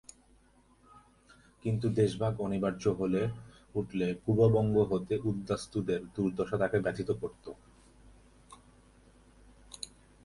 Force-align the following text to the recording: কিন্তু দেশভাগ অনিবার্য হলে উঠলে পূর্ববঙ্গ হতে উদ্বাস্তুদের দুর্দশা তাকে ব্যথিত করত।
কিন্তু 1.65 1.87
দেশভাগ 1.99 2.33
অনিবার্য 2.39 2.83
হলে 2.99 3.21
উঠলে 3.75 4.07
পূর্ববঙ্গ 4.23 4.75
হতে 4.91 5.13
উদ্বাস্তুদের 5.29 6.01
দুর্দশা 6.15 6.57
তাকে 6.61 6.77
ব্যথিত 6.85 7.09
করত। 7.21 7.45